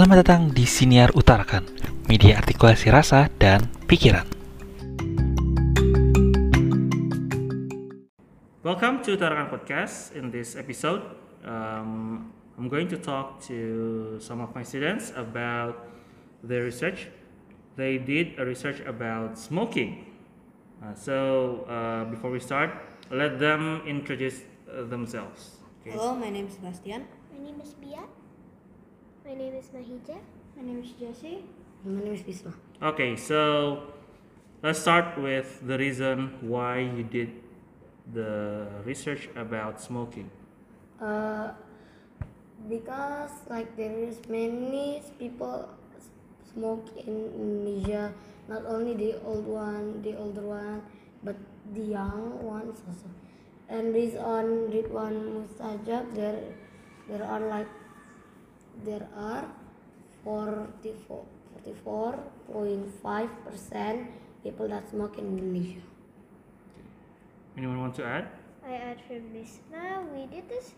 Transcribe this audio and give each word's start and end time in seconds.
Selamat 0.00 0.24
datang 0.24 0.48
di 0.48 0.64
Siniar 0.64 1.12
Utarakan, 1.12 1.60
media 2.08 2.40
artikulasi 2.40 2.88
rasa 2.88 3.28
dan 3.36 3.68
pikiran. 3.84 4.24
Welcome 8.64 9.04
to 9.04 9.12
Utarakan 9.12 9.52
Podcast. 9.52 10.16
In 10.16 10.32
this 10.32 10.56
episode, 10.56 11.04
um, 11.44 12.32
I'm 12.56 12.72
going 12.72 12.88
to 12.88 12.96
talk 12.96 13.44
to 13.52 14.16
some 14.24 14.40
of 14.40 14.56
my 14.56 14.64
students 14.64 15.12
about 15.20 15.92
their 16.40 16.64
research. 16.64 17.12
They 17.76 18.00
did 18.00 18.40
a 18.40 18.48
research 18.48 18.80
about 18.88 19.36
smoking. 19.36 20.16
Uh, 20.80 20.96
so, 20.96 21.68
uh, 21.68 22.08
before 22.08 22.32
we 22.32 22.40
start, 22.40 22.72
let 23.12 23.36
them 23.36 23.84
introduce 23.84 24.48
uh, 24.64 24.80
themselves. 24.88 25.60
Okay. 25.84 25.92
Hello, 25.92 26.16
my 26.16 26.32
name 26.32 26.48
is 26.48 26.56
Sebastian. 26.56 27.04
My 27.36 27.44
name 27.44 27.60
is 27.60 27.76
Bia. 27.76 28.08
My 29.24 29.34
name 29.34 29.54
is 29.54 29.68
Mahija. 29.68 30.16
My 30.56 30.62
name 30.62 30.82
is 30.82 30.92
Jesse. 30.96 31.44
My 31.84 32.00
name 32.00 32.14
is 32.14 32.22
Bisma. 32.22 32.52
Okay, 32.82 33.16
so 33.16 33.92
let's 34.62 34.80
start 34.80 35.18
with 35.20 35.60
the 35.66 35.76
reason 35.76 36.40
why 36.40 36.80
you 36.80 37.04
did 37.04 37.28
the 38.12 38.66
research 38.84 39.28
about 39.36 39.80
smoking. 39.80 40.30
Uh, 41.00 41.52
because 42.68 43.30
like 43.48 43.76
there 43.76 43.92
is 43.92 44.16
many 44.28 45.02
people 45.18 45.68
smoke 46.52 46.88
in 46.96 47.28
Indonesia, 47.36 48.12
not 48.48 48.64
only 48.64 48.96
the 48.96 49.20
old 49.24 49.46
one, 49.46 50.00
the 50.02 50.16
older 50.16 50.42
one, 50.42 50.82
but 51.22 51.36
the 51.74 51.82
young 51.82 52.40
ones 52.42 52.80
also. 52.88 53.12
And 53.68 53.92
based 53.92 54.16
on 54.16 54.72
Ridwan 54.72 55.44
Mustajab, 55.44 56.14
there 56.16 56.40
there 57.08 57.22
are 57.22 57.40
like 57.40 57.68
there 58.84 59.06
are 59.16 59.44
44 60.24 61.24
44.5 61.84 63.28
percent 63.44 64.10
people 64.42 64.68
that 64.68 64.88
smoke 64.88 65.18
in 65.18 65.26
Indonesia. 65.36 65.82
Anyone 67.56 67.80
want 67.80 67.94
to 67.96 68.04
add? 68.04 68.28
I 68.66 68.74
add 68.74 68.98
from 69.06 69.28
Bisma. 69.34 70.08
We 70.14 70.26
did 70.26 70.48
this 70.48 70.72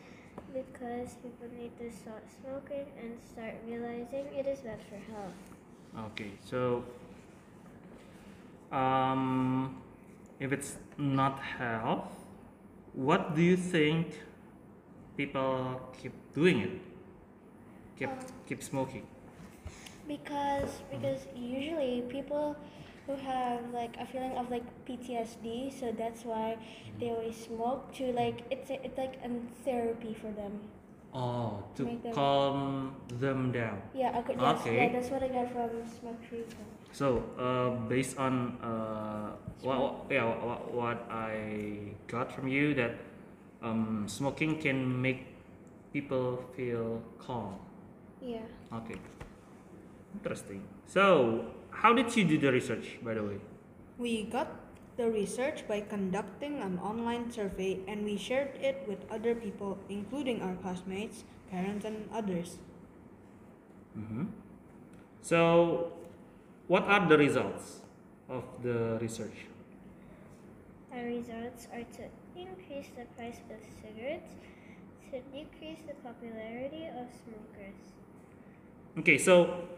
because 0.53 1.15
people 1.23 1.47
need 1.59 1.77
to 1.79 1.91
stop 1.95 2.23
smoking 2.41 2.87
and 2.99 3.19
start 3.23 3.55
realizing 3.67 4.27
it 4.35 4.47
is 4.47 4.61
bad 4.61 4.81
for 4.89 4.99
health. 5.13 5.39
Okay, 6.11 6.33
so 6.43 6.83
um, 8.73 9.83
if 10.41 10.53
it's 10.53 10.77
not 10.99 11.39
health, 11.39 12.11
what 12.95 13.35
do 13.37 13.43
you 13.43 13.57
think 13.57 14.19
people 15.17 15.81
keep 16.01 16.13
doing 16.35 16.61
it? 16.61 16.92
Keep 18.03 18.11
keep 18.49 18.63
smoking. 18.63 19.07
Because 20.09 20.83
because 20.91 21.23
usually 21.37 22.03
people 22.11 22.57
who 23.07 23.15
have 23.15 23.63
like 23.71 23.95
a 23.99 24.07
feeling 24.07 24.35
of 24.35 24.51
like 24.51 24.67
PTSD, 24.87 25.71
so 25.71 25.95
that's 25.95 26.25
why 26.25 26.59
they 26.99 27.11
always 27.11 27.37
smoke 27.39 27.95
to 27.95 28.11
like 28.13 28.43
it's 28.51 28.71
a, 28.71 28.83
it's 28.85 28.99
like 28.99 29.23
a 29.23 29.31
therapy 29.65 30.15
for 30.19 30.35
them. 30.35 30.59
Oh, 31.15 31.63
to 31.77 31.85
Make 31.85 32.03
them- 32.03 32.15
calm 32.15 32.97
them 33.21 33.53
down. 33.53 33.83
Yeah, 33.93 34.19
okay, 34.25 34.35
yes, 34.35 34.61
Okay. 34.61 34.77
yeah, 34.77 34.93
that's 34.97 35.11
what 35.13 35.23
I 35.23 35.29
got 35.29 35.53
from 35.53 35.71
smoke 36.01 36.17
treatment. 36.25 36.69
So, 36.91 37.21
uh, 37.37 37.77
based 37.85 38.17
on 38.17 38.57
uh, 38.65 39.37
what, 39.61 40.09
yeah, 40.09 40.25
what, 40.25 40.73
what 40.73 40.99
I 41.13 41.93
got 42.09 42.33
from 42.33 42.49
you 42.49 42.73
that 42.81 42.97
um, 43.61 44.05
smoking 44.09 44.57
can 44.57 44.89
make 45.03 45.27
people 45.93 46.41
feel 46.57 47.03
calm. 47.21 47.61
Yeah. 48.23 48.47
Okay. 48.73 48.97
Interesting. 50.15 50.63
So, 50.87 51.47
how 51.71 51.93
did 51.93 52.15
you 52.15 52.25
do 52.25 52.39
the 52.39 52.53
research, 52.53 52.99
by 53.03 53.15
the 53.15 53.23
way? 53.23 53.39
We 53.99 54.25
got 54.25 54.49
the 54.97 55.11
research 55.11 55.67
by 55.67 55.81
conducting 55.81 56.61
an 56.61 56.79
online 56.79 57.33
survey 57.33 57.81
and 57.89 58.05
we 58.05 58.17
shared 58.17 58.55
it 58.61 58.85
with 58.87 59.03
other 59.11 59.35
people, 59.35 59.79
including 59.89 60.43
our 60.43 60.55
classmates, 60.55 61.25
parents, 61.51 61.85
and 61.85 62.09
others. 62.13 62.59
Mm-hmm. 63.99 64.27
So, 65.23 65.93
what 66.69 66.85
are 66.85 67.09
the 67.09 67.19
results 67.19 67.81
of 68.29 68.45
the 68.63 68.99
research? 69.01 69.51
Our 70.95 71.05
results 71.05 71.67
are 71.73 71.85
to 71.99 72.05
increase 72.37 72.93
the 72.95 73.05
price 73.17 73.41
of 73.51 73.59
cigarettes, 73.81 74.37
to 75.11 75.21
decrease 75.33 75.81
the 75.89 75.95
popularity 76.05 76.87
of 76.87 77.09
smokers. 77.11 77.93
Okay, 78.99 79.17
so 79.17 79.69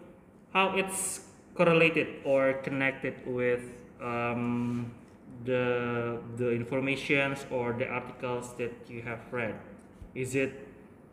how 0.52 0.76
it's 0.76 1.20
correlated 1.54 2.08
or 2.24 2.54
connected 2.64 3.14
with 3.24 3.62
um, 4.02 4.90
the 5.44 6.18
the 6.36 6.50
informations 6.50 7.46
or 7.50 7.74
the 7.74 7.86
articles 7.86 8.54
that 8.58 8.74
you 8.88 9.02
have 9.02 9.20
read? 9.30 9.54
Is 10.16 10.34
it 10.34 10.66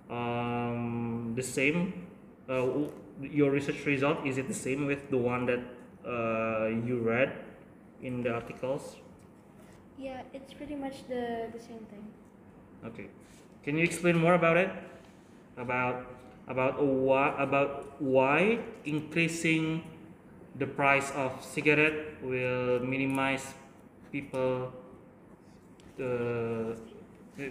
um, 0.10 1.34
the 1.36 1.44
same? 1.44 2.08
Uh, 2.50 2.90
your 3.22 3.52
research 3.52 3.86
result 3.86 4.26
is 4.26 4.40
it 4.40 4.48
the 4.48 4.60
same 4.66 4.88
with 4.88 5.12
the 5.12 5.18
one 5.18 5.46
that 5.46 5.62
uh, 6.04 6.66
you 6.68 6.98
read 7.06 7.32
in 8.02 8.24
the 8.24 8.34
articles? 8.34 8.96
Yeah, 10.00 10.24
it's 10.34 10.54
pretty 10.54 10.74
much 10.74 11.08
the, 11.08 11.50
the 11.54 11.60
same 11.60 11.86
thing. 11.92 12.04
Okay, 12.84 13.10
can 13.64 13.78
you 13.78 13.84
explain 13.84 14.18
more 14.18 14.34
about 14.34 14.58
it? 14.58 14.72
About 15.56 16.08
about 16.52 16.84
why 16.84 17.32
about 17.40 17.96
why 18.04 18.60
increasing 18.84 19.88
the 20.60 20.68
price 20.68 21.12
of 21.16 21.32
cigarette 21.40 22.20
will 22.22 22.84
minimize 22.84 23.56
people 24.12 24.68
uh, 25.96 26.76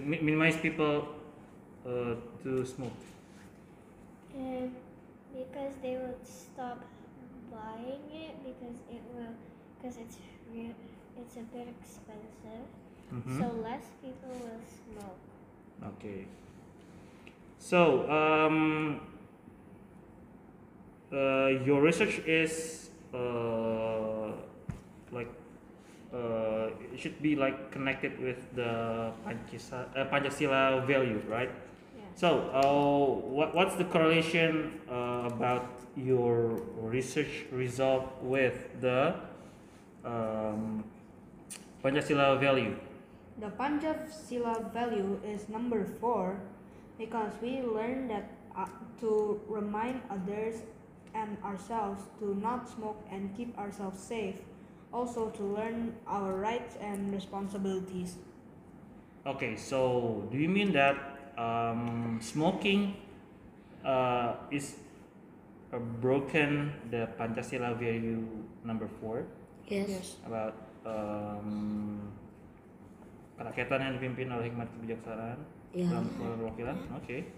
minimize 0.04 0.56
people 0.60 1.08
uh, 1.88 2.14
to 2.44 2.64
smoke. 2.64 2.92
And 4.36 4.76
because 5.32 5.74
they 5.80 5.96
will 5.96 6.20
stop 6.22 6.84
buying 7.50 8.04
it 8.12 8.36
because 8.44 8.76
it 8.92 9.02
will 9.16 9.32
because 9.80 9.96
it's 9.96 10.20
real 10.52 10.76
it's 11.16 11.36
a 11.40 11.44
bit 11.48 11.72
expensive. 11.80 12.68
Mhm. 13.10 13.38
So 13.40 13.46
less 13.64 13.86
people 14.04 14.30
will 14.44 14.60
smoke. 14.60 15.20
Okay. 15.96 16.28
So, 17.60 18.08
um, 18.08 19.04
uh, 21.12 21.60
your 21.60 21.84
research 21.84 22.18
is 22.24 22.88
uh, 23.12 24.32
like 25.12 25.28
uh, 26.08 26.72
it 26.88 26.98
should 26.98 27.20
be 27.20 27.36
like 27.36 27.70
connected 27.70 28.18
with 28.18 28.40
the 28.56 29.12
Pancasila, 29.28 29.84
uh, 29.92 30.08
Pancasila 30.08 30.86
value, 30.86 31.20
right? 31.28 31.52
Yeah. 31.52 32.02
So, 32.16 32.48
uh, 32.48 33.28
what 33.28 33.54
what's 33.54 33.76
the 33.76 33.84
correlation 33.84 34.80
uh, 34.88 35.28
about 35.28 35.68
your 35.94 36.56
research 36.80 37.44
result 37.52 38.08
with 38.24 38.56
the 38.80 39.20
um, 40.02 40.82
Pancasila 41.84 42.40
value? 42.40 42.72
The 43.36 43.52
Pancasila 43.52 44.72
value 44.72 45.20
is 45.20 45.48
number 45.52 45.84
four 46.00 46.40
because 47.00 47.32
we 47.40 47.64
learn 47.64 48.12
that 48.12 48.28
uh, 48.52 48.68
to 49.00 49.40
remind 49.48 50.04
others 50.12 50.60
and 51.16 51.40
ourselves 51.40 52.04
to 52.20 52.36
not 52.36 52.68
smoke 52.68 53.00
and 53.10 53.32
keep 53.34 53.56
ourselves 53.56 53.98
safe. 53.98 54.36
Also, 54.92 55.30
to 55.32 55.42
learn 55.42 55.96
our 56.06 56.36
rights 56.36 56.76
and 56.82 57.14
responsibilities. 57.14 58.20
Okay, 59.24 59.56
so 59.56 60.28
do 60.30 60.36
you 60.36 60.48
mean 60.48 60.72
that 60.72 60.98
um, 61.38 62.18
smoking 62.20 62.96
uh, 63.84 64.34
is 64.50 64.76
uh, 65.72 65.78
broken 65.78 66.74
the 66.90 67.08
Pancasila 67.16 67.78
value 67.78 68.26
number 68.64 68.88
four 69.00 69.24
Yes. 69.70 70.18
about 70.26 70.58
um, 70.82 72.02
kerakyatan 73.38 73.78
yang 73.78 73.92
dipimpin 73.94 74.26
oleh 74.34 74.50
hikmat 74.50 74.66
kebijaksanaan 74.74 75.38
Ya. 75.70 75.86
dalam 75.86 76.06
perwakilan? 76.18 76.76
Okay. 77.02 77.30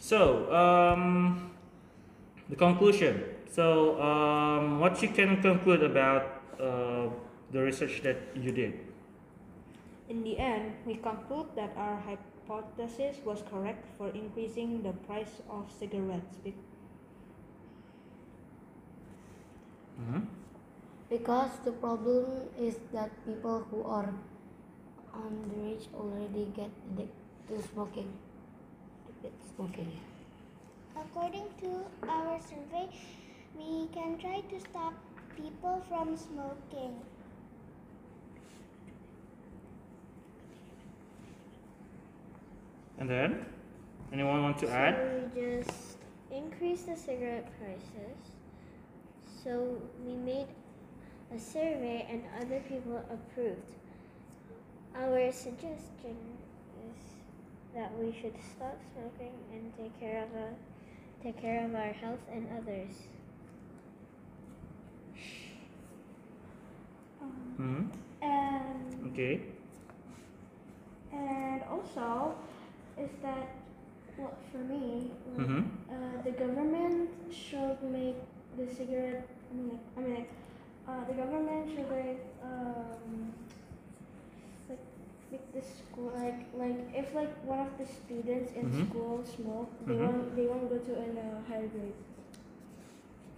So 0.00 0.48
um, 0.48 1.36
the 2.48 2.56
conclusion. 2.56 3.20
So 3.52 3.98
um, 4.00 4.80
what 4.80 4.96
you 5.04 5.12
can 5.12 5.42
conclude 5.44 5.82
about 5.84 6.40
uh, 6.56 7.12
the 7.52 7.60
research 7.60 8.00
that 8.06 8.16
you 8.32 8.48
did? 8.54 8.80
In 10.08 10.24
the 10.24 10.38
end, 10.40 10.72
we 10.86 10.96
conclude 10.96 11.52
that 11.54 11.70
our 11.76 12.00
hypothesis 12.00 13.20
was 13.28 13.42
correct 13.50 13.84
for 13.98 14.08
increasing 14.16 14.82
the 14.82 14.96
price 15.06 15.42
of 15.52 15.68
cigarettes. 15.70 16.38
be- 16.42 16.56
Mhm. 20.00 20.24
Because 21.12 21.52
the 21.66 21.76
problem 21.76 22.48
is 22.56 22.78
that 22.96 23.10
people 23.26 23.66
who 23.68 23.84
are 23.84 24.14
underage 25.14 25.86
already 25.94 26.50
get 26.56 26.70
addicted 26.92 27.10
to 27.48 27.68
smoking. 27.72 28.12
Addicted 29.08 29.40
to 29.40 29.54
smoking. 29.54 29.92
according 30.96 31.46
to 31.60 31.84
our 32.08 32.40
survey, 32.40 32.88
we 33.56 33.88
can 33.92 34.18
try 34.18 34.40
to 34.40 34.60
stop 34.60 34.94
people 35.36 35.82
from 35.88 36.16
smoking. 36.16 36.94
And 42.98 43.08
then, 43.08 43.46
anyone 44.12 44.42
want 44.42 44.58
to 44.58 44.68
add? 44.68 44.94
So 44.94 45.30
we 45.34 45.40
just 45.40 45.96
increase 46.30 46.82
the 46.82 46.96
cigarette 46.96 47.50
prices. 47.58 48.18
So 49.42 49.80
we 50.04 50.14
made 50.16 50.48
a 51.34 51.38
survey 51.38 52.06
and 52.10 52.22
other 52.40 52.60
people 52.68 53.02
approved. 53.10 53.79
Our 55.00 55.32
suggestion 55.32 56.16
is 56.86 57.00
that 57.74 57.90
we 57.98 58.12
should 58.12 58.34
stop 58.54 58.78
smoking 58.92 59.32
and 59.52 59.72
take 59.76 59.98
care 59.98 60.22
of 60.24 60.30
a, 60.34 60.54
take 61.22 61.40
care 61.40 61.64
of 61.64 61.74
our 61.74 61.92
health 61.92 62.20
and 62.30 62.46
others. 62.58 62.94
hmm 67.56 67.82
And 68.22 69.10
Okay. 69.12 69.40
and 71.12 71.62
also 71.70 72.34
is 72.98 73.10
that 73.22 73.48
well 74.18 74.34
for 74.52 74.58
me 74.58 75.10
like, 75.36 75.48
Mhm. 75.48 75.64
uh, 75.90 76.22
the 76.24 76.32
government 76.32 77.10
should 77.32 77.82
make 77.82 78.16
the 78.56 78.66
cigarette 78.74 79.28
I 79.50 79.54
mean 79.54 79.68
like, 79.70 79.80
I 79.96 80.00
mean 80.00 80.14
like 80.14 80.30
uh, 80.88 81.04
the 81.08 81.14
government 81.14 81.68
should 81.74 81.90
like 81.90 82.24
um 82.42 83.32
make 83.48 83.49
the 85.60 85.66
school 85.68 86.12
like 86.16 86.40
like 86.56 86.78
if 86.94 87.14
like 87.14 87.32
one 87.44 87.60
of 87.60 87.72
the 87.78 87.86
students 87.86 88.52
in 88.56 88.66
Mhm. 88.70 88.86
school 88.88 89.24
smoke 89.36 89.70
they 89.86 89.94
Mhm. 89.94 90.06
won't 90.06 90.36
they 90.36 90.46
won't 90.46 90.68
go 90.72 90.78
to 90.88 90.92
a 91.04 91.06
uh, 91.24 91.40
higher 91.48 91.68
grade 91.74 91.98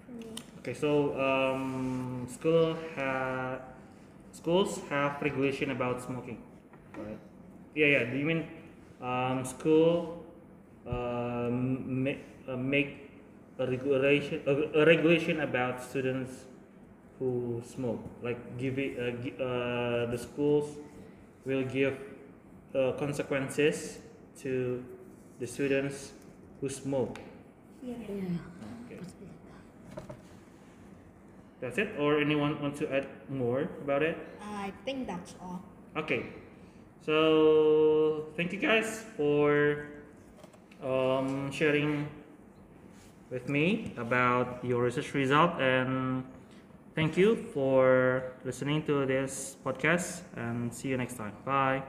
for 0.06 0.12
me 0.12 0.32
Okay, 0.62 0.74
so 0.74 0.90
um, 1.18 2.26
school 2.30 2.76
ha- 2.96 3.58
schools 4.30 4.78
have 4.90 5.20
regulation 5.20 5.70
about 5.74 6.00
smoking, 6.00 6.38
right? 6.96 7.18
Yeah, 7.74 7.86
yeah. 7.94 8.04
Do 8.10 8.16
you 8.16 8.26
mean 8.26 8.46
um, 9.02 9.44
school 9.44 10.22
um, 10.86 12.04
ma- 12.04 12.20
uh, 12.48 12.56
make 12.56 13.10
a 13.58 13.66
regulation 13.66 14.38
a, 14.46 14.54
a 14.82 14.86
regulation 14.86 15.40
about 15.40 15.82
students 15.82 16.46
who 17.18 17.60
smoke? 17.66 17.98
Like 18.22 18.38
give 18.58 18.78
it, 18.78 18.98
uh, 18.98 19.10
gi- 19.22 19.34
uh, 19.40 20.06
the 20.14 20.18
schools 20.18 20.78
will 21.44 21.64
give 21.64 21.98
uh, 22.74 22.92
consequences 22.98 23.98
to 24.40 24.84
the 25.38 25.46
students 25.46 26.12
who 26.60 26.68
smoke. 26.68 27.18
yeah 27.82 27.94
Okay. 28.86 29.00
That's 31.60 31.78
it, 31.78 31.94
or 31.98 32.20
anyone 32.20 32.60
want 32.60 32.76
to 32.76 32.92
add 32.92 33.06
more 33.28 33.68
about 33.82 34.02
it? 34.02 34.18
I 34.42 34.72
think 34.84 35.06
that's 35.06 35.34
all. 35.40 35.62
Okay, 35.96 36.26
so 37.04 38.26
thank 38.36 38.52
you 38.52 38.58
guys 38.58 39.04
for 39.16 39.86
um, 40.82 41.50
sharing 41.52 42.08
with 43.30 43.48
me 43.48 43.94
about 43.96 44.64
your 44.64 44.82
research 44.82 45.14
result, 45.14 45.60
and 45.60 46.24
thank 46.94 47.16
you 47.16 47.36
for 47.54 48.32
listening 48.44 48.82
to 48.84 49.06
this 49.06 49.56
podcast. 49.64 50.22
And 50.36 50.72
see 50.72 50.88
you 50.88 50.96
next 50.96 51.14
time. 51.14 51.32
Bye. 51.44 51.82